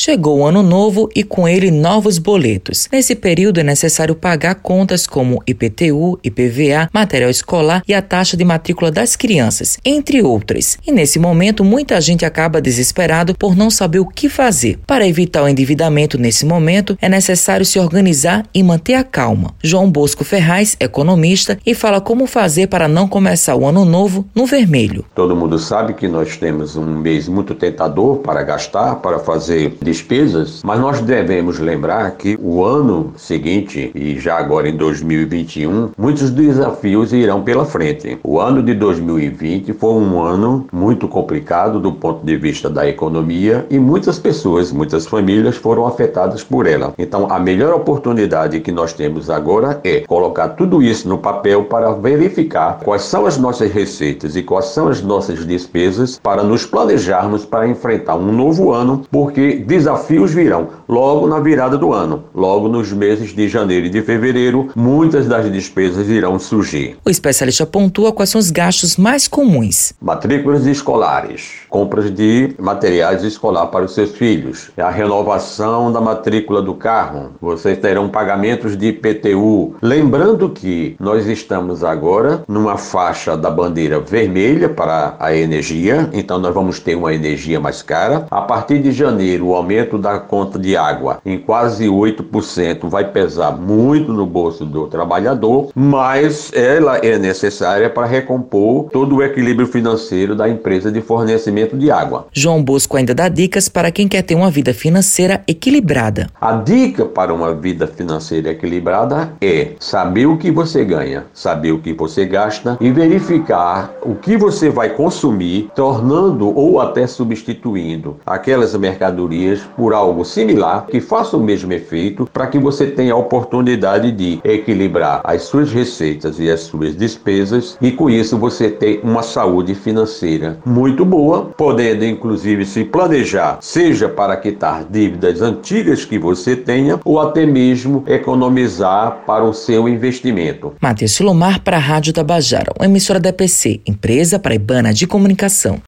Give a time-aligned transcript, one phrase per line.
[0.00, 2.88] Chegou o ano novo e com ele novos boletos.
[2.92, 8.44] Nesse período é necessário pagar contas como IPTU, IPVA, material escolar e a taxa de
[8.44, 10.78] matrícula das crianças, entre outras.
[10.86, 14.78] E nesse momento muita gente acaba desesperado por não saber o que fazer.
[14.86, 19.52] Para evitar o endividamento nesse momento, é necessário se organizar e manter a calma.
[19.60, 24.46] João Bosco Ferraz, economista, e fala como fazer para não começar o ano novo no
[24.46, 25.04] vermelho.
[25.12, 30.60] Todo mundo sabe que nós temos um mês muito tentador para gastar, para fazer despesas,
[30.62, 37.12] mas nós devemos lembrar que o ano seguinte, e já agora em 2021, muitos desafios
[37.14, 38.18] irão pela frente.
[38.22, 43.66] O ano de 2020 foi um ano muito complicado do ponto de vista da economia
[43.70, 46.92] e muitas pessoas, muitas famílias foram afetadas por ela.
[46.98, 51.92] Então, a melhor oportunidade que nós temos agora é colocar tudo isso no papel para
[51.92, 57.46] verificar quais são as nossas receitas e quais são as nossas despesas para nos planejarmos
[57.46, 62.92] para enfrentar um novo ano, porque desafios virão logo na virada do ano, logo nos
[62.92, 66.96] meses de janeiro e de fevereiro, muitas das despesas irão surgir.
[67.04, 73.66] O especialista pontua quais são os gastos mais comuns: matrículas escolares, compras de materiais escolar
[73.66, 79.76] para os seus filhos, a renovação da matrícula do carro, vocês terão pagamentos de IPTU.
[79.80, 86.52] Lembrando que nós estamos agora numa faixa da bandeira vermelha para a energia, então nós
[86.52, 88.26] vamos ter uma energia mais cara.
[88.28, 89.67] A partir de janeiro, o aumento
[89.98, 96.50] da conta de água em quase 8% vai pesar muito no bolso do trabalhador, mas
[96.54, 102.26] ela é necessária para recompor todo o equilíbrio financeiro da empresa de fornecimento de água.
[102.32, 106.28] João Bosco ainda dá dicas para quem quer ter uma vida financeira equilibrada.
[106.40, 111.78] A dica para uma vida financeira equilibrada é saber o que você ganha, saber o
[111.78, 118.74] que você gasta e verificar o que você vai consumir, tornando ou até substituindo aquelas
[118.74, 124.12] mercadorias por algo similar que faça o mesmo efeito para que você tenha a oportunidade
[124.12, 129.22] de equilibrar as suas receitas e as suas despesas e com isso você ter uma
[129.22, 136.56] saúde financeira muito boa, podendo inclusive se planejar, seja para quitar dívidas antigas que você
[136.56, 140.74] tenha ou até mesmo economizar para o seu investimento.
[140.80, 145.80] Matheus Silomar para a Rádio Tabajara, uma emissora da EPC, Empresa Paraibana de Comunicação.